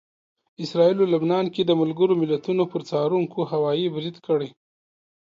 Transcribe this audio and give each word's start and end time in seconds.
اسراییلو 0.63 1.03
لبنان 1.13 1.45
کې 1.53 1.61
د 1.65 1.71
ملګرو 1.81 2.13
ملتونو 2.21 2.63
پر 2.71 2.81
څارونکو 2.89 3.39
هوايي 3.51 3.87
برید 3.95 4.15
کړی 4.27 4.49